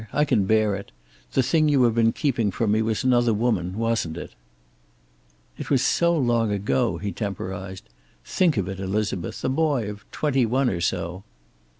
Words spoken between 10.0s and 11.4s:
twenty one or so."